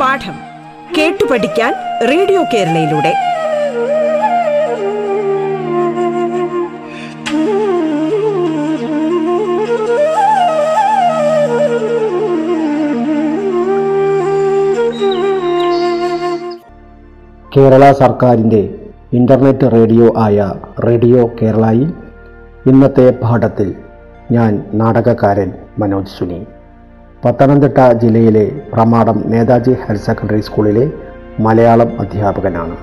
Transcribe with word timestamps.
പാഠം 0.00 0.36
കേട്ടു 0.98 1.24
പഠിക്കാൻ 1.24 1.74
റേഡിയോ 2.08 2.44
കേരളയിലൂടെ. 2.54 3.12
കേരള 17.56 17.92
സർക്കാരിന്റെ 17.92 18.74
ഇന്റർനെറ്റ് 19.12 19.72
റേഡിയോ 19.72 20.14
ആയ 20.16 20.52
റേഡിയോ 20.86 21.30
കേരളയിൽ 21.42 22.07
ഇന്നത്തെ 22.68 23.10
പാഠത്തിൽ 23.10 23.74
ഞാൻ 24.30 24.64
നാടകക്കാരൻ 24.74 25.52
മനോജ് 25.78 26.18
സുനി. 26.18 26.46
പത്തനംതിട്ട 27.24 27.92
ജില്ലയിലെ 27.92 28.60
പ്രമാടം 28.72 29.22
നേതാജി 29.26 29.72
ഹയർ 29.72 29.96
സെക്കൻഡറി 29.96 30.40
സ്കൂളിലെ 30.40 30.90
മലയാളം 31.40 32.00
അധ്യാപകനാണ്. 32.00 32.76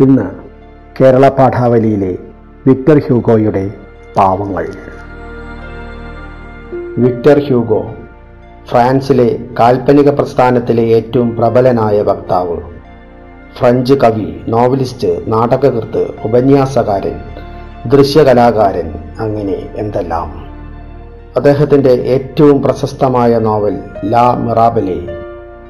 ഇന്ന് 0.00 0.22
കേരള 1.00 1.28
പാഠാവലിയിലെ 1.28 2.18
വിക്ടർ 2.66 2.98
ഹ്യൂഗോയുടെ 2.98 3.70
പാവങ്ങൾ. 4.16 4.66
വിക്ടർ 6.98 7.38
ഹ്യൂഗോ 7.38 7.94
ഫ്രാൻസിലെ 8.66 9.38
കാൽപ്പനിക 9.58 10.10
പ്രസ്ഥാനത്തിലെ 10.10 10.82
ഏറ്റവും 10.82 11.36
പ്രബലനായ 11.36 12.02
വക്താവ്. 12.02 12.56
ഫ്രഞ്ച് 13.58 13.94
കവി 13.94 14.40
നോവലിസ്റ്റ് 14.48 15.32
നാടകകൃത്ത് 15.32 16.06
ഉപന്യാസകാരൻ 16.24 17.20
ദൃശ്യകലാകാരൻ 17.88 19.07
അങ്ങനെ 19.20 19.74
എന്തെല്ലാം? 19.76 20.48
അദ്ദേഹത്തിന്റെ 21.36 21.90
ഏറ്റവും 21.90 22.62
പ്രശസ്തമായ 22.62 23.38
നോവൽ 23.38 23.78
ലാ 24.04 24.34
മിറാബലെ 24.34 25.08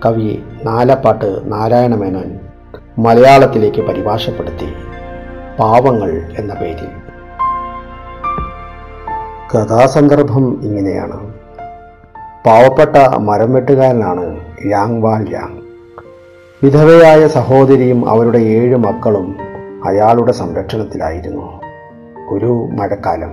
കവി 0.07 0.43
നാലപ്പാട്ട് 0.65 1.53
നാരായണമേനോൻ 1.53 2.39
മലയാളത്തിലേക്ക് 2.99 3.81
പരിഭാഷപ്പെടുത്തി. 3.81 4.73
പാവങ്ങൾ 5.59 6.23
എന്ന 6.39 6.55
പേരിൽ. 6.55 6.87
കഥാസന്ദർഭം 9.55 10.61
ഇങ്ങനെയാണ്. 10.63 11.35
പാവപ്പെട്ട 12.47 13.19
മരം 13.19 13.55
വെട്ടുകാരനാണ് 13.55 14.41
യാങ് 14.67 15.03
വാൽ 15.03 15.27
യാങ്. 15.33 15.59
വിധവയായ 16.65 17.27
സഹോദരിയും 17.27 18.09
അവരുടെ 18.09 18.39
ഏഴ് 18.39 18.77
മക്കളും 18.77 19.37
അയാളുടെ 19.87 20.33
സംരക്ഷണത്തിലായിരുന്നു. 20.33 21.68
ഒരു 22.29 22.69
മഴക്കാലം. 22.73 23.31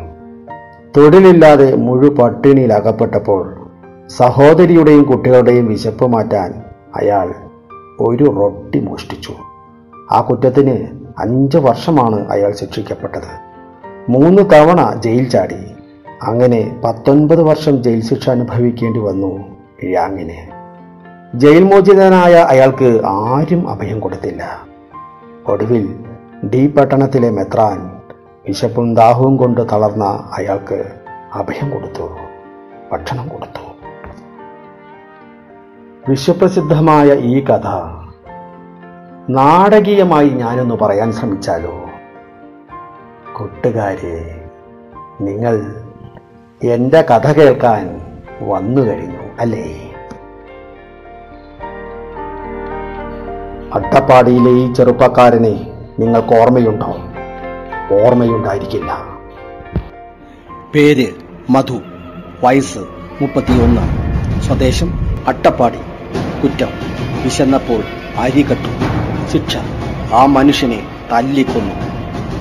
തൊഴിലില്ലാതെ 0.97 1.75
മുഴു 1.75 2.09
പട്ടിണിയിൽ 2.09 2.73
അകപ്പെട്ടപ്പോൾ 2.73 3.71
സഹോദരിയുടെയും 4.07 5.03
കുട്ടികളുടെയും 5.03 5.65
വിശപ്പ് 5.65 6.07
മാറ്റാൻ 6.07 6.63
അയാൾ 6.95 7.33
ഒരു 7.99 8.23
റൊട്ടി 8.23 8.79
മോഷ്ടിച്ചു. 8.79 9.33
ആ 10.11 10.21
കുറ്റത്തിന് 10.21 10.87
അഞ്ച് 11.19 11.57
വർഷമാണ് 11.57 12.31
അയാൾ 12.31 12.51
ശിക്ഷിക്കപ്പെട്ടത്. 12.51 13.45
മൂന്ന് 14.11 14.41
തവണ 14.41 15.01
ജയിൽ 15.01 15.29
ചാടി. 15.29 15.75
അങ്ങനെ 16.23 16.81
പത്തൊൻപത് 16.85 17.41
വർഷം 17.41 17.83
ജയിൽ 17.83 18.03
ശിക്ഷ 18.03 18.29
അനുഭവിക്കേണ്ടി 18.29 18.99
വന്നു 18.99 19.55
ഴാങ്ങിന് 19.83 20.55
ജയിൽ 21.35 21.63
മോചിതനായ 21.63 22.33
അയാൾക്ക് 22.33 23.01
ആരും 23.05 23.69
അഭയം 23.69 23.99
കൊടുത്തില്ല. 23.99 24.67
ഒടുവിൽ 25.47 25.99
ഡി 26.53 26.67
പട്ടണത്തിലെ 26.67 27.29
മെത്രാൻ 27.29 27.94
വിശപ്പും 28.47 28.95
ദാഹവും 28.95 29.37
കൊണ്ട് 29.37 29.61
തളർന്ന 29.71 30.29
അയാൾക്ക് 30.37 30.91
അഭയം 31.33 31.69
കൊടുത്തു 31.69 32.09
ഭക്ഷണം 32.91 33.29
കൊടുത്തു. 33.29 33.63
വിശ്വപ്രസിദ്ധമായ 36.09 37.07
ഈ 37.07 37.45
കഥ 37.45 37.67
നാടകീയമായി 39.29 40.29
ഞാനൊന്ന് 40.29 40.75
പറയാൻ 40.75 41.11
ശ്രമിച്ചാലോ? 41.11 41.89
കൂട്ടുകാരെ 43.33 44.49
നിങ്ങൾ 45.21 45.75
എന്റെ 46.63 47.01
കഥ 47.01 47.31
കേൾക്കാൻ 47.31 48.01
വന്നു 48.41 48.81
കഴിഞ്ഞു 48.81 49.23
അല്ലേ? 49.39 49.91
അട്ടപ്പാടിയിലെ 53.73 54.51
ഈ 54.51 54.73
ചെറുപ്പക്കാരനെ 54.73 55.71
നിങ്ങൾക്ക് 55.99 56.41
ഓർമ്മയുണ്ടോ? 56.41 56.95
ഓർമ്മയുണ്ടായിരിക്കില്ല. 57.93 59.05
പേര് 60.75 61.13
മധു 61.49 61.81
വയസ്സ് 62.43 62.79
മുപ്പത്തിയൊന്ന്. 63.21 63.81
സ്വദേശം 64.41 64.99
അട്ടപ്പാടി. 65.27 65.77
കുറ്റം 66.43 66.67
വിശന്നപ്പോൾ 67.23 67.83
അരി 68.17 68.41
കട്ടു 68.41 68.69
ശിക്ഷ 69.31 69.57
ആ 70.13 70.25
മനുഷ്യനെ 70.25 70.87
തല്ലിക്കൊന്നു. 71.11 71.75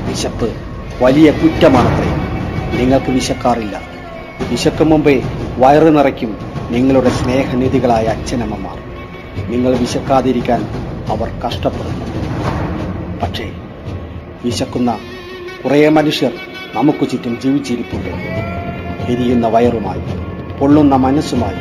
വിശപ്പ് 0.08 0.52
വലിയ 1.02 1.30
കുറ്റമാണത്രേ. 1.30 2.14
നിങ്ങൾക്ക് 2.80 3.10
വിശക്കാറില്ല. 3.10 3.80
വിശക്ക് 4.50 4.84
മുമ്പേ 4.84 5.22
വയറ് 5.58 5.98
നിറയ്ക്കും 5.98 6.38
നിങ്ങളുടെ 6.70 7.10
സ്നേഹനിധികളായ 7.10 8.04
അച്ഛനമ്മമാർ. 8.04 8.78
നിങ്ങൾ 9.50 9.76
വിശക്കാതിരിക്കാൻ 9.76 10.62
അവർ 11.08 11.30
കഷ്ടപ്പെടുന്നു. 11.46 12.04
പക്ഷേ 13.20 13.52
വിശക്കുന്ന 14.44 14.98
കുറേ 15.64 15.88
മനുഷ്യർ 15.88 16.32
നമുക്ക് 16.74 17.10
ചുറ്റും 17.10 17.40
ജീവിച്ചിരിപ്പുണ്ട്. 17.40 18.08
എരിയുന്ന 19.12 19.46
വയറുമായി 19.46 20.02
പൊള്ളുന്ന 20.58 20.96
മനസ്സുമായി 20.96 21.56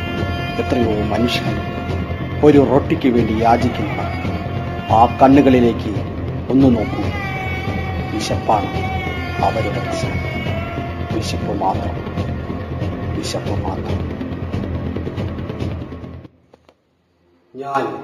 എത്രയോ 0.61 1.03
മനുഷ്യൻ 1.03 1.55
ഒരു 2.43 2.67
റൊട്ടിക്ക് 2.71 3.09
വേണ്ടി 3.09 3.33
യാചിക്കുന്നവർ 3.33 4.07
ആ 4.91 5.17
കണ്ണുകളിലേക്ക് 5.21 5.95
ഒന്ന് 6.51 6.67
നോക്കൂ. 6.67 7.03
വിശപ്പാണ് 8.13 8.65
അവരുടെ 9.43 9.79
പ്രശ്നം. 9.85 10.17
വിശപ്പ് 11.15 11.61
മാത്രം. 11.61 11.95
വിശപ്പ് 13.17 13.63
മാത്രം. 13.63 13.99
ഞാൻ 17.55 18.03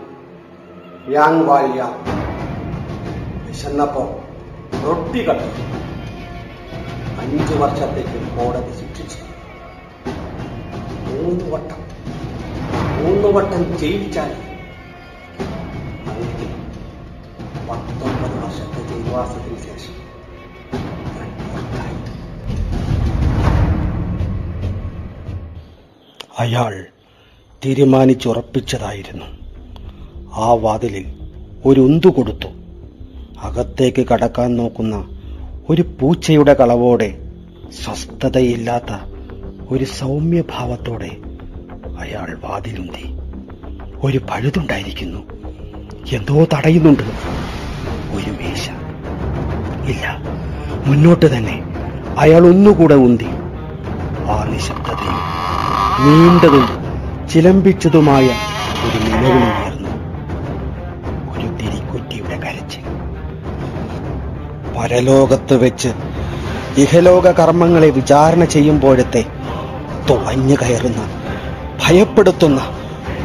യാങ് 1.13 1.43
വാലിയ 1.43 1.81
വിശന്നപ്പോ 3.49 4.19
റൊട്ടി 4.88 5.23
കട്ടു 5.23 5.78
അഞ്ചു 7.29 7.53
വർഷത്തേക്ക് 7.53 8.19
കോടതി 8.38 8.72
ശിക്ഷിച്ചു. 8.79 9.17
മൂന്ന് 11.09 11.51
വട്ടം 11.51 11.81
മൂന്ന് 13.03 13.28
വട്ടം 13.28 13.78
ജയിച്ചാൽ 13.78 14.50
പത്തൊമ്പത് 17.69 18.45
വർഷത്തെ 18.45 18.81
ജയിൽവാസത്തിന് 18.88 19.57
ശേഷം. 19.57 20.00
അയാൾ 26.39 26.85
തീരുമാനിച്ചുറപ്പിച്ചതായിരുന്നു. 27.66 29.25
ആ 30.34 30.53
വാതിലിൽ 30.53 31.06
ഒരു 31.66 31.81
ഉന്തു 31.81 32.07
കൊടുത്തു. 32.07 32.47
അകത്തേക്ക് 33.41 34.07
കടക്കാൻ 34.07 34.56
നോക്കുന്ന 34.56 35.19
ഒരു 35.69 35.81
പൂച്ചയുടെ 35.81 36.53
കളവോടെ 36.53 37.16
സ്വസ്ഥതയില്ലാത്ത 37.84 38.96
ഒരു 39.69 39.84
സൗമ്യഭാവത്തോടെ 39.84 41.18
അയാൾ 42.00 42.38
വാതിലുന്തി. 42.44 43.18
ഒരു 44.03 44.18
പഴുതുണ്ടായിരിക്കുന്നു. 44.18 45.19
എന്തോ 46.12 46.44
തടയുന്നുണ്ട്. 46.44 47.03
ഒരു 48.12 48.31
മേശ. 48.31 48.69
ഇല്ല 49.90 50.18
മുന്നോട്ട് 50.85 51.38
തന്നെ 51.38 51.63
അയാൾ 52.18 52.47
ഒന്നുകൂടെ 52.47 52.96
ഉന്തി. 52.96 53.28
ആ 54.27 54.44
നിശബ്ദതയും 54.44 55.19
നീണ്ടതും 56.06 56.68
ചിലമ്പിച്ചതുമായ 57.30 58.25
ഒരു 58.25 59.04
നിലവിളിയായിരുന്നു 59.04 59.69
പരലോകത്ത് 64.91 65.56
വെച്ച് 65.56 65.89
ഇഹലോക 66.77 67.31
കർമ്മങ്ങളെ 67.31 67.89
വിചാരണ 67.89 68.44
ചെയ്യുമ്പോഴത്തെ 68.44 69.25
തുളഞ്ഞു 70.09 70.56
കയറുന്ന 70.62 71.09
ഭയപ്പെടുത്തുന്ന 71.86 72.62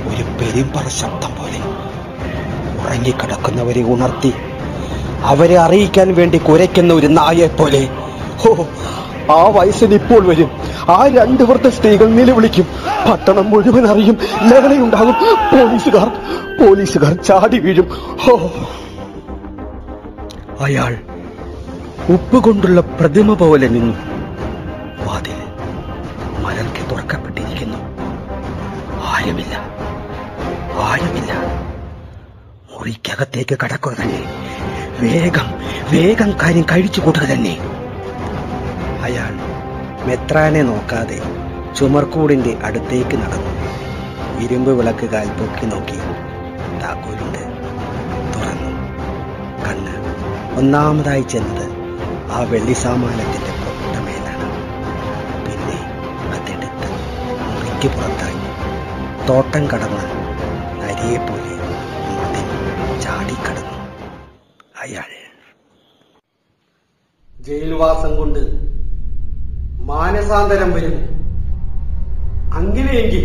ഒരു 0.08 0.22
പെരുമ്പറ 0.22 0.88
ശബ്ദം 0.88 1.30
പോലെ 1.36 1.58
ഉറങ്ങിക്കിടക്കുന്നവരെ 2.86 3.82
ഉണർത്തി 3.82 4.34
അവരെ 5.22 5.58
അറിയിക്കാൻ 5.58 6.14
വേണ്ടി 6.14 6.38
കുരയ്ക്കുന്ന 6.38 6.94
ഒരു 6.94 7.06
നായെ 7.06 7.46
പോലെ 7.46 7.88
ആ 9.32 9.48
വയസ്സിന് 9.48 9.94
ഇപ്പോൾ 9.94 10.26
വരും. 10.26 10.50
ആ 10.88 11.06
രണ്ട് 11.06 11.42
വൃത്ത 11.42 11.68
സ്ത്രീകൾ 11.68 12.08
നിലവിളിക്കും 12.08 12.66
പട്ടണം 13.10 13.50
മുഴുവൻ 13.50 13.86
അറിയും. 13.86 14.18
ലഹളയുണ്ടാകും. 14.42 15.14
പോലീസുകാർ 15.52 16.08
പോലീസുകാർ 16.66 17.12
ചാടി 17.12 17.58
വീഴും. 17.58 17.88
ഹോ. 18.22 18.50
അയാൾ 20.64 20.96
ഉപ്പ് 22.08 22.36
കൊണ്ടുള്ള 22.36 22.80
പ്രതിമ 22.80 23.34
പോലെ 23.34 23.68
നിന്നു. 23.68 23.94
വാതിൽ 25.04 25.36
മലർക്ക് 26.42 26.90
തുറക്കപ്പെട്ടിരിക്കുന്നു. 26.90 27.78
ആരുമില്ല. 29.02 29.54
ആരുമില്ല. 30.80 31.32
മുറിക്കകത്തേക്ക് 32.72 33.58
കടക്കുക 33.64 33.92
തന്നെ. 33.92 34.24
വേഗം 35.00 35.54
വേഗം 35.92 36.30
കാര്യം 36.42 36.64
കഴിച്ചു 36.72 37.00
കൂട്ടുക 37.00 37.22
തന്നെ. 37.22 37.58
അയാൾ 39.02 39.32
മെത്രാനെ 40.06 40.62
നോക്കാതെ 40.62 41.20
ചുമർക്കൂടിന്റെ 41.74 42.58
അടുത്തേക്ക് 42.64 43.16
നടന്നു. 43.16 43.54
ഇരുമ്പ് 44.40 44.72
വിളക്ക് 44.72 45.06
കാൽപൊക്കി 45.10 45.66
നോക്കി. 45.66 45.98
താക്കോലുണ്ട്. 46.80 47.38
തുറന്നു. 48.34 48.72
കണ്ണ് 49.68 50.04
ഒന്നാമതായി 50.58 51.22
ചെന്നത് 51.22 51.73
ആ 52.34 52.42
വെള്ളി 52.42 52.72
സാമാനത്തിന്റെ 52.74 53.52
പൊട്ടമേലാണ് 53.62 54.46
പിന്നെ 55.44 55.78
അതെടുത്ത് 56.30 56.90
മുറിക്ക് 57.46 57.88
പുറത്തായി 57.88 58.40
തോട്ടം 59.28 59.64
കടന്ന് 59.66 60.06
നരിയെ 60.80 61.18
പോലെ 61.20 61.54
മതിൽ 62.16 62.48
ചാടിക്കടന്നു 63.00 63.78
അയാൾ 64.76 65.10
ജയിൽവാസം 67.40 68.16
കൊണ്ട് 68.16 68.42
മാനസാന്തരം 69.82 70.70
വരും. 70.72 70.94
അങ്ങനെയെങ്കിൽ 72.52 73.24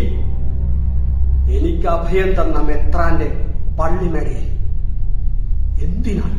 എനിക്ക് 1.48 1.88
അഭയം 1.88 2.30
തന്ന 2.34 2.58
മെത്രാന്റെ 2.60 3.28
പള്ളിമേടയിൽ 3.78 4.46
എന്തിനാണ് 5.82 6.38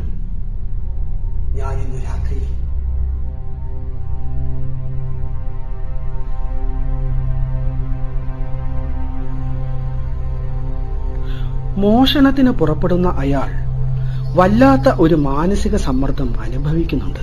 ഞാൻ 1.53 1.74
ഇന്ന് 1.79 2.00
രാത്രി 2.06 2.38
മോഷണത്തിന് 11.77 12.51
പുറപ്പെടുന്ന 12.51 13.07
അയാൾ 13.07 13.71
വല്ലാത്ത 14.35 14.94
ഒരു 15.00 15.15
മാനസിക 15.15 15.75
സമ്മർദ്ദം 15.75 16.33
അനുഭവിക്കുന്നുണ്ട്. 16.39 17.19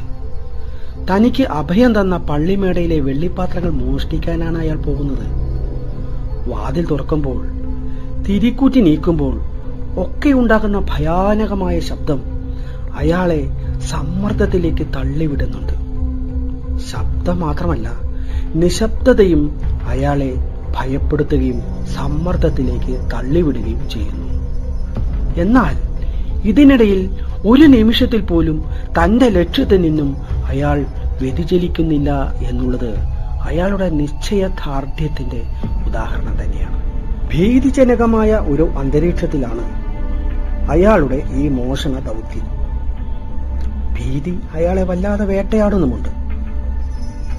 തനിക്ക് 1.11 1.43
അഭയം 1.43 2.01
തന്ന 2.01 2.17
പള്ളിമേടയിലെ 2.17 3.01
വെള്ളിപ്പാത്രങ്ങൾ 3.01 3.71
മോഷ്ടിക്കാനാണ് 3.71 4.59
അയാൾ 4.59 4.77
പോകുന്നത്. 4.77 5.27
വാതിൽ 6.49 6.87
തുറക്കുമ്പോൾ 6.91 7.47
തിരിക്കൂറ്റി 8.23 8.81
നീക്കുമ്പോൾ 8.81 9.41
ഒക്കെ 9.99 10.31
ഉണ്ടാകുന്ന 10.33 10.79
ഭയാനകമായ 10.79 11.81
ശബ്ദം 11.81 12.23
അയാളെ 12.99 13.49
സമ്മർദ്ദത്തിലേക്ക് 13.91 14.87
തള്ളിവിടുന്നുണ്ട്. 14.97 15.73
ശബ്ദം 16.87 17.41
മാത്രമല്ല 17.41 17.91
നിശബ്ദതയും 18.55 19.61
അയാളെ 19.89 20.35
ഭയപ്പെടുത്തുകയും 20.77 21.87
സമ്മർദ്ദത്തിലേക്ക് 21.87 23.11
തള്ളിവിടുകയും 23.11 23.91
ചെയ്യുന്നു. 23.91 24.28
എന്നാൽ 25.39 25.89
ഇതിനിടയിൽ 26.49 27.11
ഒരു 27.47 27.63
നിമിഷത്തിൽ 27.63 28.21
പോലും 28.21 28.65
തന്റെ 28.89 29.29
ലക്ഷ്യത്തിൽ 29.29 29.81
നിന്നും 29.81 30.17
അയാൾ 30.47 30.87
വ്യതിചലിക്കുന്നില്ല 31.21 32.35
എന്നുള്ളത് 32.49 32.95
അയാളുടെ 33.43 33.91
നിശ്ചയദാർഢ്യത്തിന്റെ 33.91 35.43
ഉദാഹരണം 35.87 36.43
തന്നെയാണ്. 36.43 36.79
ഭീതിജനകമായ 37.31 38.33
ഒരു 38.33 38.71
അന്തരീക്ഷത്തിലാണ് 38.79 39.89
അയാളുടെ 40.71 41.23
ഈ 41.33 41.49
മോഷണ 41.49 41.93
ദൗത്യം. 41.93 42.59
ഭീതി 43.95 44.39
അയാളെ 44.55 44.83
വല്ലാതെ 44.83 45.25
വേട്ടയാടുന്നുമുണ്ട്. 45.25 46.09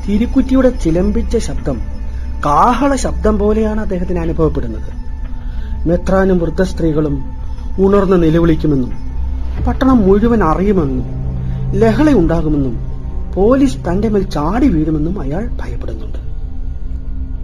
തിരുക്കുറ്റിയുടെ 0.07 0.69
ചിലമ്പിച്ച 0.69 1.37
ശബ്ദം 1.37 1.81
കാഹള 2.45 2.95
ശബ്ദം 2.95 3.39
പോലെയാണ് 3.39 3.81
അദ്ദേഹത്തിന് 3.81 4.19
അനുഭവപ്പെടുന്നത്. 4.19 4.93
മെത്രാനും 5.89 6.39
വൃദ്ധസ്ത്രീകളും 6.39 7.38
ഉണർന്ന് 7.79 8.23
നിലവിളിക്കുമെന്നും 8.23 8.91
പട്ടണം 9.67 9.97
മുഴുവൻ 9.97 10.43
അറിയുമെന്നും 10.43 11.05
ലഹള 11.79 12.13
ഉണ്ടാകുമെന്നും 12.13 12.89
പോലീസ് 13.33 13.77
തന്റെ 13.77 14.09
മേൽ 14.09 14.29
ചാടി 14.29 14.67
വീഴുമെന്നും 14.67 15.21
അയാൾ 15.21 15.49
ഭയപ്പെടുന്നുണ്ട്. 15.61 16.17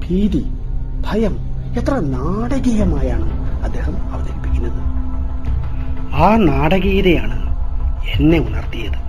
ഭീതി 0.06 0.46
ഭയം 1.08 1.38
എത്ര 1.78 2.00
നാടകീയമായാണ് 2.00 3.30
അദ്ദേഹം 3.64 3.96
അവതരിപ്പിക്കുന്നത്. 4.12 4.80
ആ 6.16 6.36
നാടകീയതയാണ് 6.36 7.56
എന്നെ 8.16 8.38
ഉണർത്തിയത്. 8.40 9.06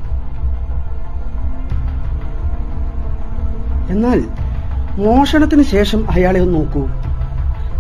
എന്നാൽ 3.90 4.24
മോഷണത്തിന് 4.98 5.62
ശേഷം 5.62 6.10
അയാളെ 6.10 6.38
നോക്കൂ. 6.38 6.86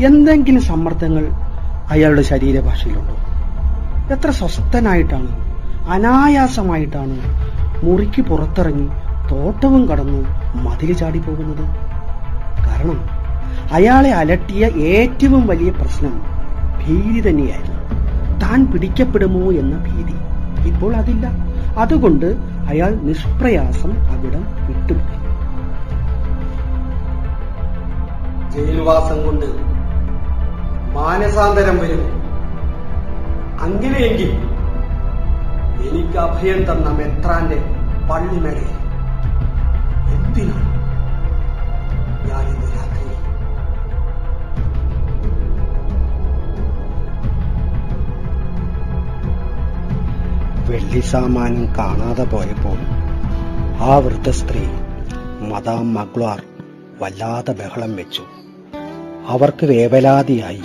എന്തെങ്കിലും 0.06 0.62
സമ്മർദ്ദങ്ങൾ 0.62 1.26
അയാളുടെ 1.90 2.22
ശരീരഭാഷയിലുണ്ടോ? 2.22 3.16
എത്ര 4.12 4.30
സ്വസ്ഥനായിട്ടാണ്. 4.30 5.30
അനായാസമായിട്ടാണ് 5.88 7.16
മുറിക്ക് 7.84 8.22
പുറത്തിറങ്ങി 8.22 8.86
തോട്ടവും 9.30 9.88
കടന്ന് 9.88 10.20
മതിൽ 10.66 10.92
ചാടി 10.92 11.18
പോകുന്നത് 11.18 11.64
കാരണം 12.66 12.98
അയാളെ 13.72 14.10
അലട്ടിയ 14.10 14.64
ഏറ്റവും 14.66 15.46
വലിയ 15.46 15.70
പ്രശ്നം 15.70 16.14
ഭീതി 16.80 17.20
തന്നെയായിരുന്നു. 17.28 17.82
താൻ 18.40 18.66
പിടിക്കപ്പെടുമോ 18.72 19.52
എന്ന 19.52 19.76
ഭീതി 19.86 20.16
ഇപ്പോൾ 20.68 20.96
അതില്ല. 20.96 21.26
അതുകൊണ്ട് 21.78 22.26
അയാൾ 22.70 22.92
നിഷ്പ്രയാസം 23.08 23.92
അവിടം 24.12 24.44
വിട്ടുപോയി. 24.66 25.18
ജയിൽവാസം 28.54 29.26
കൊണ്ട് 29.26 29.48
മാനസാന്തരം 30.94 31.78
വരും. 31.78 32.25
അങ്ങനെയെങ്കിൽ 33.66 34.30
എനിക്ക് 35.88 36.18
അഭയം 36.18 36.60
തന്ന 36.70 36.88
മെത്രാന്റെ 36.90 37.58
പള്ളിമേടയിൽ 38.10 38.74
എന്തിനാണ് 40.14 40.72
ഞാൻ 42.28 42.44
ഇന്ന് 42.52 42.68
രാത്രി 42.76 43.04
വെള്ളി 50.70 51.00
സാമാനം 51.00 51.66
കാണാതെ 51.78 52.24
പോയപ്പോൾ 52.24 52.78
ആ 53.80 53.98
വൃദ്ധ 53.98 54.28
സ്ത്രീ 54.30 54.64
മദാം 55.52 55.94
മഗ്ലാർ 55.94 56.42
വല്ലാതെ 57.02 57.52
ബഹളം 57.52 57.96
വെച്ചു. 57.96 58.22
അവർക്ക് 59.28 59.66
വേവലാതിയായി. 59.66 60.62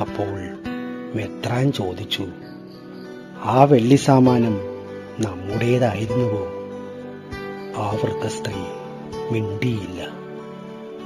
അപ്പോൾ 0.00 0.41
മെത്രാൻ 1.14 1.72
ചോദിച്ചു 1.72 2.26
ആ 3.44 3.64
വെള്ളി 3.64 3.94
സാമാനം 3.94 4.54
നമ്മുടേതായിരുന്നുവോ? 5.20 6.46
ആ 7.82 7.90
വൃദ്ധസ്ത്രീ 7.90 8.54
മിണ്ടിയില്ല. 9.30 10.06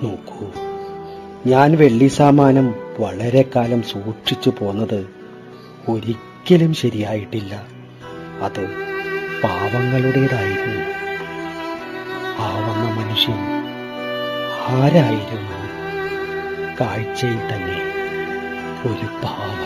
നോക്കൂ 0.03 0.47
ഞാൻ 1.47 1.77
വെള്ളി 1.77 2.07
സാമാനം 2.07 2.75
വളരെ 3.01 3.45
കാലം 3.57 3.83
സൂക്ഷിച്ചു 3.83 4.53
പോന്നത് 4.59 5.07
ഒരിക്കലും 5.89 6.75
ശരിയായിട്ടില്ല. 6.75 7.67
അത് 8.43 8.67
പാവങ്ങളുടേതായിരുന്നു. 9.45 10.83
ആ 12.43 12.59
വന്ന 12.59 13.01
മനുഷ്യൻ 13.01 13.39
ആരായിരുന്നു? 14.69 15.57
കാഴ്ചയിൽ 16.81 17.39
തന്നെ 17.39 17.83
ഒരു 18.87 19.07
പാവം. 19.25 19.66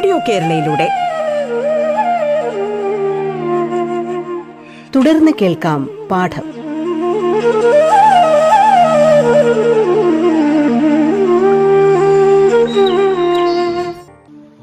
റേഡിയോ 0.00 0.18
കേരളയിലൂടെ. 0.28 0.88
തുടർന്ന് 4.96 5.32
കേൾക്കാം 5.42 6.08
പാഠം. 6.10 6.46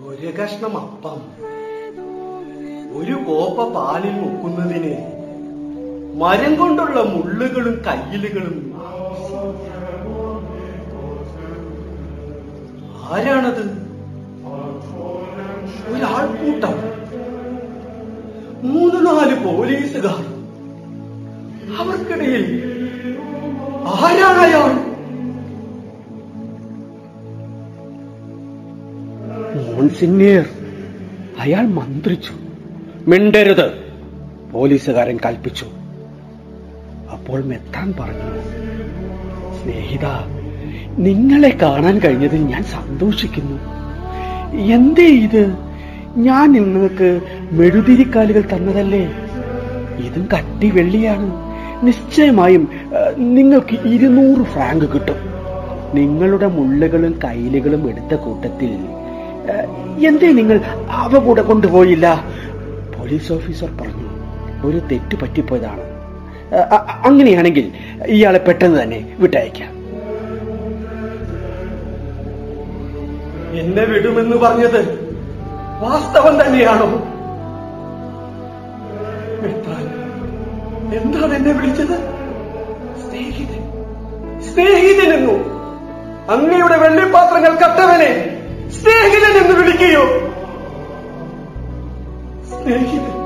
ഒരു 0.08 0.27
കഷ്ണം 0.39 0.77
അപ്പം. 0.77 1.22
ഒരു 3.00 3.13
കോപ്പ 3.13 3.74
പാലിൽ 3.74 4.20
മുക്കുന്നതിന് 4.20 4.96
മരം 6.22 6.56
കൊണ്ടുള്ള 6.56 7.01
മുള്ളുകളും 7.01 7.82
കയ്യിലുകളും 7.88 8.74
ആരാണത്? 13.13 13.87
ഒരാൾക്കൂട്ടം. 15.86 16.98
മൂന്ന് 18.63 19.05
നാല് 19.05 19.36
പോലീസുകാർ. 19.48 20.38
അവർക്കിടയിൽ 21.79 22.63
ആരാണ് 23.88 24.38
അയാൾ 24.38 24.98
മോൺസിന്യർ 29.74 30.46
അയാൾ 31.39 31.62
മന്ത്രിച്ചു. 31.62 32.34
മിണ്ടരുത്. 33.07 33.88
പോലീസുകാരൻ 34.53 35.19
കൽപ്പിച്ചു. 35.25 35.65
അപ്പോൾ 37.12 37.43
മെത്താൻ 37.43 37.93
പറഞ്ഞു 38.00 38.41
സ്നേഹിത 39.63 40.05
നിങ്ങളെ 40.98 41.50
കാണാൻ 41.50 42.00
കഴിഞ്ഞതിൽ 42.00 42.41
ഞാൻ 42.41 42.63
സന്തോഷിക്കുന്നു. 42.63 43.60
എന്തേ 44.57 45.07
ഇത്? 45.07 45.66
ഞാൻ 46.25 46.51
നിങ്ങൾക്ക് 46.51 47.21
മെഴുതിരിക്കാലുകൾ 47.51 48.43
തന്നതല്ലേ? 48.53 49.01
ഇതും 50.05 50.27
കട്ടി 50.33 50.69
വെള്ളിയാണ്. 50.69 51.27
നിശ്ചയമായും 51.86 52.63
നിങ്ങൾക്ക് 53.17 53.75
ഇരുന്നൂറ് 53.86 54.43
ഫ്രാങ്ക് 54.53 54.86
കിട്ടും. 54.93 55.19
നിങ്ങളുടെ 55.97 56.47
മുള്ളുകളും 56.47 57.19
കൈലുകളും 57.24 57.89
എടുത്ത 57.89 58.15
കൂട്ടത്തിൽ 58.15 58.71
എന്തേ 60.07 60.29
നിങ്ങൾ 60.31 60.57
അവ 61.01 61.19
കൂടെ 61.25 61.41
കൊണ്ടുപോയില്ല? 61.41 62.07
പോലീസ് 62.97 63.33
ഓഫീസർ 63.33 63.69
പറഞ്ഞു 63.81 64.09
ഒരു 64.67 64.79
തെറ്റ് 64.91 65.15
പറ്റിപ്പോയതാണ്. 65.21 65.83
അങ്ങനെയാണെങ്കിൽ 67.05 67.71
ഇയാളെ 68.07 68.39
പെട്ടെന്ന് 68.39 68.83
തന്നെ 68.83 69.00
വിട്ടയക്കാം. 69.19 69.71
എന്നെ 73.62 73.83
വിടുമെന്ന് 73.83 74.38
പറഞ്ഞത് 74.38 75.07
വാസ്തവം 75.79 76.41
തന്നെയാണോ? 76.41 77.17
എന്താണ് 80.93 81.34
എന്നെ 81.34 81.51
വിളിച്ചത്? 81.51 81.98
സ്നേഹിതൻ. 83.07 83.62
സ്നേഹിതനെന്നു? 84.41 85.34
അങ്ങയുടെ 86.31 86.77
വെള്ളിപ്പാത്രങ്ങൾ 86.77 87.55
കത്തവനെ 87.55 88.12
സ്നേഹിതൻ 88.69 89.46
എന്ന് 89.46 89.60
വിളിക്കുകയോ? 89.60 90.05
സ്നേഹിതൻ. 92.50 93.17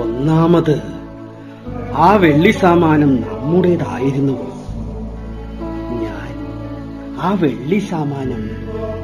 ഒന്നാമത് 0.00 0.82
ആ 1.96 2.16
വെള്ളി 2.16 2.50
സാമാനം 2.50 3.16
നമ്മുടേതായിരുന്നുവോ 3.16 4.42
ഞാൻ 4.42 4.51
ആ 7.22 7.32
വെള്ളി 7.32 7.78
സാമാനം 7.78 8.48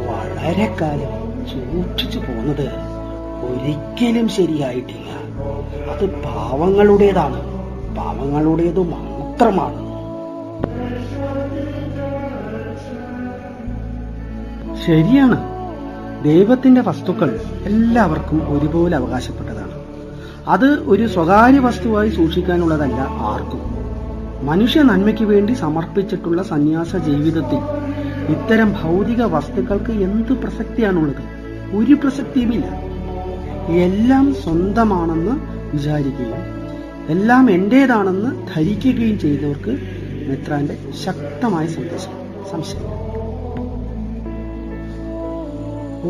വളരെ 0.08 0.76
കാലം 0.80 1.28
സൂക്ഷിച്ചു 1.46 2.18
പോന്നത് 2.18 2.70
ഒരിക്കലും 3.42 4.28
ശരിയായിട്ടില്ല. 4.28 5.10
അത് 5.90 6.22
പാവങ്ങളുടേതാണ്. 6.22 7.40
പാവങ്ങളുടേത് 7.96 8.78
മാത്രമാണ്. 8.78 9.88
ശരിയാണ്. 14.86 15.58
ദൈവത്തിന്റെ 16.24 16.80
വസ്തുക്കൾ 16.80 17.40
എല്ലാവർക്കും 17.64 18.58
ഒരുപോലെ 18.58 18.96
അവകാശപ്പെട്ടതാണ്. 18.96 19.72
അത് 20.46 20.66
ഒരു 20.66 21.06
സ്വകാര്യ 21.06 21.58
വസ്തുവായി 21.58 22.08
സൂക്ഷിക്കാനുള്ളതല്ല 22.08 23.00
ആർക്കും. 23.10 23.78
മനുഷ്യ 24.46 24.82
നന്മയ്ക്ക് 24.82 25.24
വേണ്ടി 25.24 25.52
സമർപ്പിച്ചിട്ടുള്ള 25.52 26.42
സന്യാസ 26.42 26.96
ജീവിതത്തിൽ 26.96 27.58
ഇത്തരം 28.28 28.74
ഭൗതിക 28.82 29.22
വസ്തുക്കൾക്ക് 29.22 29.90
എന്ത് 29.90 30.32
പ്രസക്തിയാണുള്ളത്? 30.32 31.38
ഒരു 31.76 31.94
പ്രസക്തിയുമില്ല. 31.94 32.64
എല്ലാം 33.70 34.34
സ്വന്തമാണെന്ന് 34.34 35.30
വിചാരിക്കുകയും 35.76 36.58
എല്ലാം 37.08 37.50
എന്റേതാണെന്ന് 37.50 38.46
ധരിക്കുകയും 38.54 39.18
ചെയ്തവർക്ക് 39.18 39.78
മെത്രാന്റെ 40.28 40.78
ശക്തമായ 41.04 41.66
സന്ദേശം. 41.66 42.44
സംശയം. 42.50 42.82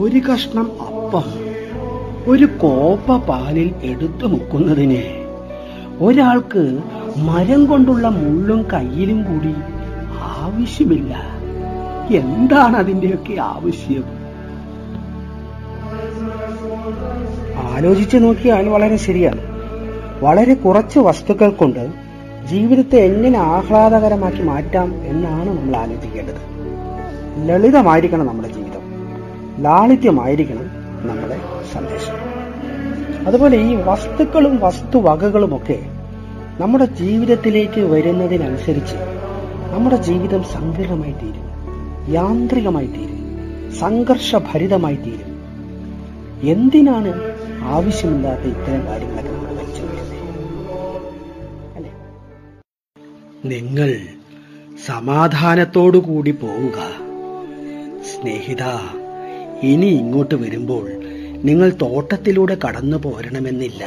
ഒരു 0.03 0.19
കഷ്ണം 0.19 0.83
അപ്പം 0.83 1.25
ഒരു 2.27 2.45
കോപ്പ 2.45 3.17
പാലിൽ 3.17 3.75
എടുത്തു 3.83 4.27
മുക്കുന്നതിന് 4.27 5.03
ഒരാൾക്ക് 6.01 6.79
മരം 7.17 7.67
കൊണ്ടുള്ള 7.67 8.09
മുള്ളും 8.09 8.67
കയ്യിലും 8.73 9.23
കൂടി 9.23 9.55
ആവശ്യമില്ല. 10.21 11.38
എന്താണ് 12.17 12.77
അതിന്റെയൊക്കെ 12.77 13.41
ആവശ്യം? 13.41 14.05
ആലോചിച്ചു 17.77 18.17
നോക്കിയാൽ 18.17 18.69
വളരെ 18.69 18.97
ശരിയാണ്. 18.97 19.41
വളരെ 20.25 20.55
കുറച്ച് 20.55 20.99
വസ്തുക്കൾ 20.99 21.51
കൊണ്ട് 21.51 21.93
ജീവിതത്തെ 22.47 22.97
എങ്ങനെ 22.97 23.39
ആഹ്ലാദകരമാക്കി 23.39 24.43
മാറ്റാം 24.43 25.05
എന്നാണ് 25.05 25.59
നമ്മൾ 25.59 25.77
ആലോചിക്കേണ്ടത്. 25.77 26.49
ലളിതമായിരിക്കണം 27.49 28.27
നമ്മുടെ 28.27 28.49
ജീവിതം. 28.49 28.81
ലാളിത്യമായിരിക്കണം 29.63 30.65
നമ്മുടെ 31.09 31.41
സന്ദേശം. 31.73 32.29
അതുപോലെ 33.27 33.57
ഈ 33.57 33.75
വസ്തുക്കളും 33.75 34.59
വസ്തുവകകളുമൊക്കെ 34.63 35.79
നമ്മുടെ 36.61 36.85
ജീവിതത്തിലേക്ക് 36.85 37.81
വരുന്നതിനനുസരിച്ച് 37.81 38.97
നമ്മുടെ 39.75 39.97
ജീവിതം 39.97 40.43
സങ്കീർണമായി 40.43 41.13
തീരും. 41.13 41.58
യാന്ത്രികമായി 42.11 42.87
തീരും 42.87 43.15
സംഘർഷഭരിതമായി 43.79 44.97
തീരും 44.97 45.25
എന്തിനാണ് 46.43 47.11
ആവശ്യമില്ലാത്ത 47.69 48.41
ഇത്തരം 48.47 48.87
കാര്യങ്ങളൊക്കെ 48.87 49.33
നമ്മൾ 49.33 49.55
വെച്ചു 49.57 49.85
അല്ലേ? 51.77 51.93
നിങ്ങൾ 53.45 53.91
സമാധാനത്തോടുകൂടി 54.87 56.31
പോവുക. 56.33 56.79
സ്നേഹിത 58.11 58.65
ഇനി 59.63 59.87
ഇങ്ങോട്ട് 59.87 60.35
വരുമ്പോൾ 60.35 60.87
നിങ്ങൾ 61.45 61.71
തോട്ടത്തിലൂടെ 61.83 62.59
കടന്നു 62.65 62.97
പോരണമെന്നില്ല. 62.97 63.83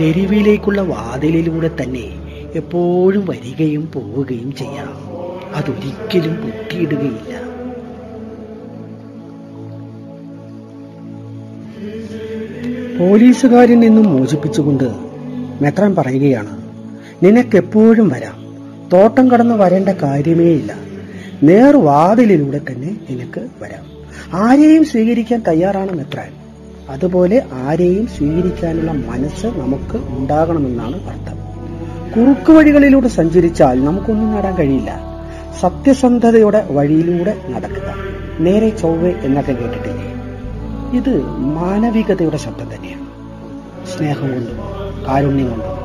തെരുവിലേക്കുള്ള 0.00 0.80
വാതിലിലൂടെ 0.82 1.70
തന്നെ 1.80 2.06
എപ്പോഴും 2.54 3.26
വരികയും 3.26 3.90
പോവുകയും 3.94 4.52
ചെയ്യാം. 4.52 4.92
അതൊരിക്കലും 5.54 6.34
പൊട്ടിയിടുകയില്ല. 6.36 7.40
പോലീസുകാരിൽ 12.98 13.80
നിന്നും 13.80 14.04
മോചിപ്പിച്ചുകൊണ്ട് 14.04 14.84
മെത്രാൻ 15.62 15.94
പറയുകയാണ് 15.94 16.62
നിനക്കെപ്പോഴും 17.24 18.08
വരാം. 18.08 18.40
തോട്ടം 18.92 19.30
കടന്നു 19.30 19.54
വരേണ്ട 19.54 19.88
കാര്യമേ 19.88 20.44
ഇല്ല. 20.44 20.74
നേർവാതിലിലൂടെ 21.42 22.58
തന്നെ 22.58 22.96
നിനക്ക് 23.10 23.48
വരാം. 23.62 23.86
ആരെയും 24.34 24.84
സ്വീകരിക്കാൻ 24.84 25.42
തയ്യാറാണ് 25.48 25.92
മെത്രാൻ. 25.92 26.32
അതുപോലെ 26.88 27.42
ആരെയും 27.52 28.06
സ്വീകരിക്കാനുള്ള 28.06 28.92
മനസ്സ് 28.92 29.46
നമുക്ക് 29.46 29.96
ഉണ്ടാകണമെന്നാണ് 30.18 31.08
അർത്ഥം. 31.08 31.40
കുറുക്കു 32.16 32.52
വഴികളിലൂടെ 32.52 33.08
സഞ്ചരിച്ചാൽ 33.08 33.84
നമുക്കൊന്നും 33.84 34.32
നേടാൻ 34.32 34.54
കഴിയില്ല. 34.54 35.09
സത്യസന്ധതയുടെ 35.60 36.66
വഴിയിലൂടെ 36.70 37.36
നടക്കുക. 37.48 37.94
നേരെ 38.38 38.68
ചൊവ്വെ 38.68 39.10
എന്നൊക്കെ 39.10 39.52
കേട്ടിട്ടില്ലേ? 39.52 40.14
ഇത് 40.98 41.22
മാനവികതയുടെ 41.28 42.36
ശബ്ദം 42.36 42.74
തന്നെയാണ്. 42.74 43.06
സ്നേഹം 43.86 44.20
കൊണ്ടും 44.20 44.58
കാരുണ്യം 45.08 45.50
കൊണ്ടും 45.50 45.80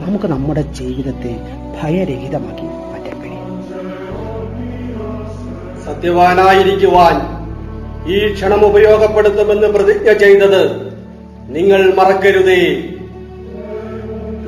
നമുക്ക് 0.00 0.24
നമ്മുടെ 0.24 0.62
ജീവിതത്തെ 0.62 1.36
ഭയരഹിതമാക്കി 1.82 2.62
മാറ്റാൻ 2.62 3.22
കഴിയും. 3.22 3.62
സത്യവാനായിരിക്കുവാൻ 5.84 7.38
ഈ 8.12 8.32
ക്ഷണം 8.32 8.66
ഉപയോഗപ്പെടുത്തുമെന്ന് 8.66 9.66
പ്രതിജ്ഞ 9.66 10.12
ചെയ്തത് 10.12 10.88
നിങ്ങൾ 11.48 11.94
മറക്കരുതേ. 11.94 12.84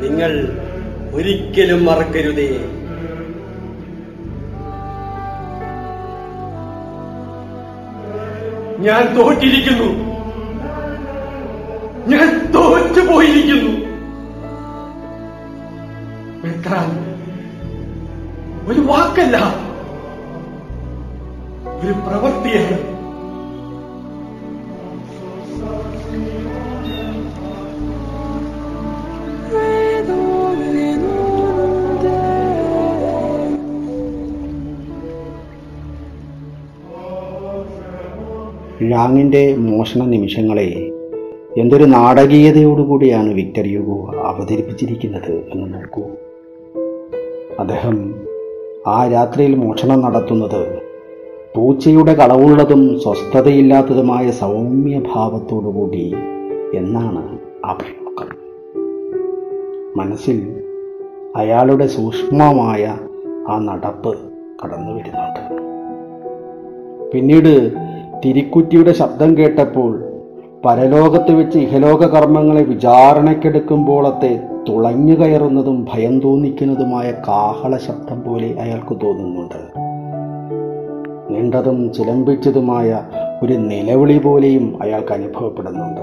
നിങ്ങൾ 0.03 0.59
ഒരിക്കലും 1.15 1.85
മറക്കരുതേ. 1.85 2.80
ഞാൻ 8.81 9.17
തോറ്റിരിക്കുന്നു. 9.17 9.89
ഞാൻ 12.07 12.53
തോറ്റുപോയിരിക്കുന്നു 12.55 13.71
മെത്രാൻ 16.45 16.89
ഒരു 18.69 18.81
വാക്കല്ല. 18.81 19.37
ഒരു 21.81 21.93
പ്രവൃത്തിയാണ്. 21.93 22.90
യാങ്ങിന്റെ 38.91 39.57
മോഷണ 39.57 40.05
നിമിഷങ്ങളെ 40.05 40.91
എന്തൊരു 41.59 41.85
നാടകീയതയോടുകൂടിയാണ് 41.85 43.33
വിക്ടർ 43.35 43.67
യുഗോ 43.67 44.11
അവതരിപ്പിച്ചിരിക്കുന്നത് 44.25 45.33
എന്ന് 45.33 45.75
നോക്കൂ. 45.75 46.03
അദ്ദേഹം 47.59 48.15
ആ 48.87 49.09
രാത്രിയിൽ 49.09 49.55
മോഷണം 49.55 50.01
നടത്തുന്നത് 50.01 50.79
പൂച്ചയുടെ 51.57 52.15
കളവുള്ളതും 52.15 53.01
സ്വസ്ഥതയില്ലാത്തതുമായ 53.01 54.31
സൗമ്യ 54.31 55.03
ഭാവത്തോടുകൂടി 55.15 56.15
എന്നാണ് 56.75 57.39
അഭിമുഖം. 57.65 58.29
മനസ്സിൽ 59.97 60.57
അയാളുടെ 61.37 61.87
സൂക്ഷ്മമായ 61.87 62.99
ആ 63.49 63.59
നടപ്പ് 63.59 64.17
കടന്നു 64.65 64.93
വരുന്നുണ്ട് 64.93 65.43
പിന്നീട് 67.13 67.73
തിരിക്കുറ്റിയുടെ 68.25 68.93
ശബ്ദം 68.93 69.39
കേട്ടപ്പോൾ 69.39 70.05
പരലോകത്ത് 70.65 71.33
വെച്ച് 71.33 71.59
ഇഹലോക 71.59 72.05
കർമ്മങ്ങളെ 72.05 72.63
വിചാരണയ്ക്കെടുക്കുമ്പോളത്തെ 72.63 74.41
തുളഞ്ഞു 74.69 75.15
കയറുന്നതും 75.15 75.87
ഭയം 75.95 76.21
തോന്നിക്കുന്നതുമായ 76.21 77.13
കാഹള 77.29 77.77
ശബ്ദം 77.77 78.23
പോലെ 78.23 78.57
അയാൾക്ക് 78.61 78.97
തോന്നുന്നുണ്ട്. 79.07 79.81
നീണ്ടതും 81.35 81.93
ചിലമ്പിച്ചതുമായ 81.93 83.03
ഒരു 83.43 83.53
നിലവിളി 83.53 84.19
പോലെയും 84.19 84.79
അയാൾക്ക് 84.83 85.13
അനുഭവപ്പെടുന്നുണ്ട്. 85.13 86.01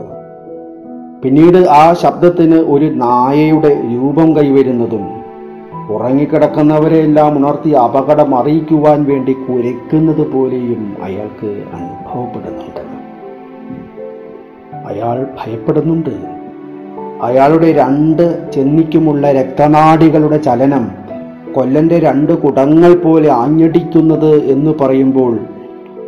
പിന്നീട് 1.24 1.58
ആ 1.58 1.94
ശബ്ദത്തിന് 1.94 2.56
ഒരു 2.56 2.86
നായയുടെ 2.86 3.82
രൂപം 3.96 4.36
കൈവരുന്നതും 4.36 5.17
ഉറങ്ങിക്കിടക്കുന്നവരെയെല്ലാം 5.90 7.38
ഉണർത്തി 7.38 7.70
അപകടം 7.70 8.36
അറിയിക്കുവാൻ 8.36 9.04
വേണ്ടി 9.04 9.32
കുരയ്ക്കുന്നത് 9.32 10.32
പോലെയും 10.32 10.98
അയാൾക്ക് 11.04 11.64
അനുഭവപ്പെടുന്നുണ്ട്. 11.74 12.98
അയാൾ 14.88 15.24
ഭയപ്പെടുന്നുണ്ട്. 15.24 16.10
അയാളുടെ 17.22 17.72
രണ്ട് 17.72 18.52
ചെന്നിക്കുമുള്ള 18.52 19.32
രക്തനാടികളുടെ 19.32 20.38
ചലനം 20.38 20.92
കൊല്ലന്റെ 21.54 22.00
രണ്ട് 22.00 22.42
കുടങ്ങൾ 22.42 22.96
പോലെ 22.96 23.32
ആഞ്ഞടിക്കുന്നത് 23.32 24.36
എന്ന് 24.36 24.72
പറയുമ്പോൾ 24.82 25.40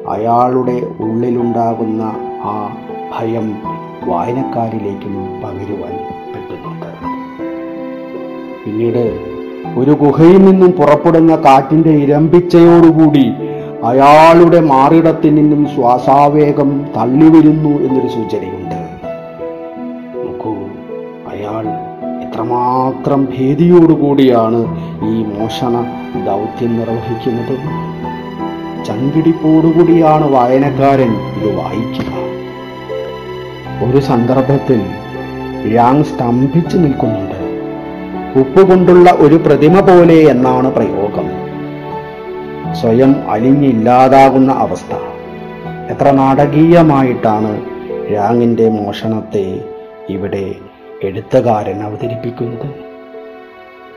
അയാളുടെ 0.08 0.82
ഉള്ളിലുണ്ടാകുന്ന 1.00 2.02
ആ 2.44 2.78
ഭയം 3.20 3.56
വായനക്കാരിലേക്കും 4.08 5.16
പകരുവാൻ 5.44 5.94
പറ്റുന്നുണ്ട്. 6.34 6.88
പിന്നീട് 8.66 9.29
ഒരു 9.78 9.92
ഗുഹയിൽ 9.92 10.38
നിന്നും 10.38 10.72
പുറപ്പെടുന്ന 10.72 11.36
കാറ്റിന്റെ 11.36 11.90
ഇരമ്പിച്ചയോടുകൂടി 11.90 13.26
അയാളുടെ 13.84 14.60
മാറിടത്തിൽ 14.60 15.36
നിന്നും 15.36 15.68
ശ്വാസാവേഗം 15.76 16.86
തള്ളിവരുന്നു 16.98 17.70
എന്നൊരു 17.70 18.08
സൂചനയുണ്ട്. 18.08 18.80
നോക്കൂ 20.26 20.54
അയാൾ 21.32 21.66
എത്രമാത്രം 22.24 23.26
ഭീതിയോടുകൂടിയാണ് 23.26 24.62
ഈ 25.04 25.24
മോഷണ 25.24 25.86
ദൗത്യം 26.26 26.80
നിർവഹിക്കുന്നത്. 26.80 27.56
ചങ്കിടിപ്പോടുകൂടിയാണ് 28.86 30.32
വായനക്കാരൻ 30.32 31.12
ഇത് 31.12 31.56
വായിക്കുക. 31.56 32.20
ഒരു 33.89 34.00
സന്ദർഭത്തിൽ 34.00 34.82
യാങ് 35.74 36.04
സ്തംഭിച്ചു 36.04 36.78
നിൽക്കുന്നുണ്ട് 36.78 37.29
ഉപ്പുകൊണ്ടുള്ള 38.36 39.12
ഒരു 39.12 39.36
പ്രതിമ 39.36 39.80
പോലെ 39.80 40.13
എന്നാണ് 40.13 40.74
പ്രയോഗം. 40.74 41.30
സ്വയം 42.76 43.32
അലിഞ്ഞില്ലാതാകുന്ന 43.32 44.52
അവസ്ഥ. 44.52 44.94
എത്ര 45.89 46.12
നാടകീയമായിട്ടാണ് 46.12 47.62
രാങ്ങിന്റെ 48.13 48.70
മോഷണത്തെ 48.70 49.60
ഇവിടെ 50.10 50.56
എഴുത്തുകാരൻ 51.04 51.84
അവതരിപ്പിക്കുന്നത്. 51.84 52.76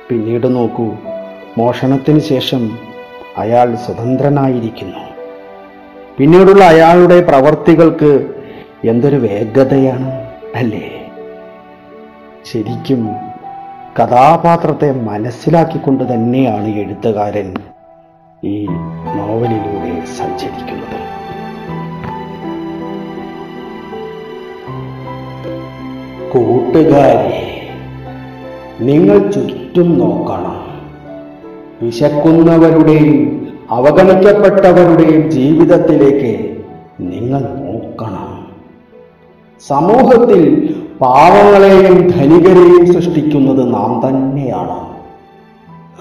പിന്നീട് 0.09 0.55
നോക്കൂ 0.55 0.91
മോഷണത്തിന് 1.59 2.19
ശേഷം 2.19 2.79
അയാൾ 3.37 3.75
സ്വതന്ത്രനായിരിക്കുന്നു. 3.75 4.99
പിന്നീടുള്ള 6.19 6.65
അയാളുടെ 6.65 7.21
പ്രവർത്തികൾക്ക് 7.21 8.27
എന്തൊരു 8.85 9.17
വേഗതയാണ് 9.17 10.11
അല്ലേ? 10.55 11.11
ശരിക്കും 12.53 13.32
കഥാപാത്രത്തെ 14.01 14.93
മനസ്സിലാക്കിക്കൊണ്ട് 14.93 16.15
തന്നെയാണ് 16.15 16.69
എഴുത്തുകാരൻ 16.69 17.55
ഈ 18.45 18.67
നോവലിലൂടെ 19.17 20.05
സഞ്ചരിക്കുന്നത്. 20.05 20.99
കൂട്ടുകാരെ 26.33 27.71
നിങ്ങൾ 28.81 29.31
ചുറ്റും 29.31 29.99
നോക്കണം. 29.99 30.63
വിശക്കുന്നവരുടെയും 31.83 33.49
അവഗണിക്കപ്പെട്ടവരുടെയും 33.71 35.31
ജീവിതത്തിലേക്ക് 35.31 36.57
നിങ്ങൾ 37.01 37.62
സമൂഹത്തിൽ 39.69 40.75
പാവങ്ങളെയും 41.01 42.09
ധനികരെയും 42.09 42.93
സൃഷ്ടിക്കുന്നത് 42.93 43.75
നാം 43.75 44.09
തന്നെയാണ്. 44.09 44.93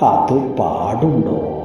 അത് 0.06 0.34
പാടുണ്ടോ? 0.34 1.58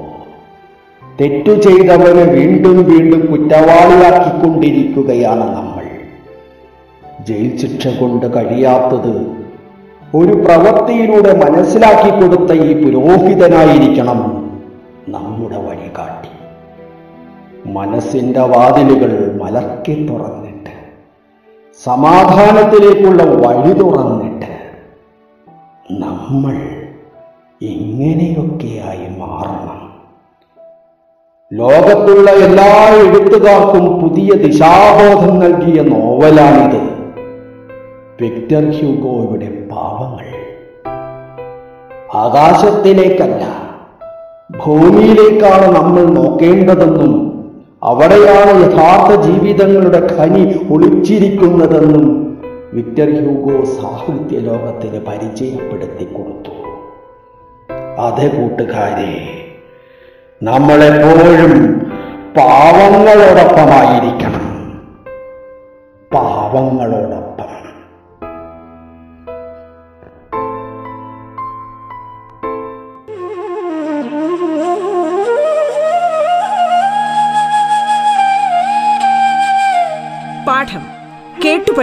തെറ്റു 1.21 1.61
ചെയ്തവനെ 1.61 2.23
വീണ്ടും 2.23 2.85
വീണ്ടും 2.85 3.29
കുറ്റവാളിയാക്കിക്കൊണ്ടിരിക്കുകയാണ് 3.31 5.57
നമ്മൾ. 5.57 5.85
ജയിൽ 7.25 7.57
ശിക്ഷ 7.57 7.89
കൊണ്ട് 7.89 8.35
കഴിയാത്തത് 8.35 9.27
ഒരു 10.15 10.33
പ്രവൃത്തിയിലൂടെ 10.33 11.45
മനസ്സിലാക്കി 11.45 12.21
കൊടുത്ത 12.21 12.53
ഈ 12.53 12.85
പുരോഹിതനായിരിക്കണം 12.85 14.51
നമ്മുടെ 15.09 15.57
വഴികാട്ടി. 15.57 16.29
മനസ്സിന്റെ 17.73 18.41
വാതിലുകൾ 18.41 19.41
മലക്കി 19.43 20.07
തുറന്നിട്ട് 20.07 20.46
സമാധാനത്തിലേക്കുള്ള 21.85 23.23
വഴി 23.23 23.73
തുറന്നിട്ട് 23.73 24.53
നമ്മൾ 25.91 26.55
ഇങ്ങനെയൊക്കെയായി 27.63 29.19
മാറണം? 29.19 29.81
ലോകത്തുള്ള 31.53 32.31
എല്ലാ 32.31 32.89
എഴുത്തുകാർക്കും 32.95 34.03
പുതിയ 34.03 34.35
ദിശാബോധം 34.35 35.39
നൽകിയ 35.39 35.83
നോവലാണിത്. 35.83 36.81
വിക്ടർ 38.21 38.71
ഹ്യൂഗോയുടെ 38.71 39.69
പാവങ്ങൾ. 39.71 40.27
ആകാശത്തിലേക്കല്ല 42.15 43.45
ഭൂമിയിലേക്കാണ് 44.67 45.77
നമ്മൾ 45.77 46.05
നോക്കേണ്ടതെന്നും 46.05 47.26
അവിടെയാണ് 47.83 48.63
യഥാർത്ഥ 48.63 49.21
ജീവിതങ്ങളുടെ 49.21 50.15
ഖനി 50.15 50.69
ഒളിച്ചിരിക്കുന്നതെന്നും 50.73 52.39
വിക്ടർ 52.73 53.11
ഹ്യൂഗോ 53.11 53.65
സാഹിത്യ 53.65 54.39
ലോകത്തിന് 54.39 55.07
പരിചയപ്പെടുത്തി 55.07 56.05
കൊടുത്തു. 56.05 56.51
അതെ 58.01 58.29
കൂട്ടുകാരെ 58.29 59.43
നമ്മളെപ്പോഴും 60.43 61.87
പാവങ്ങളോടൊപ്പമായിരിക്കണം. 62.37 64.77
പാവങ്ങളോടൊപ്പം. 66.15 67.56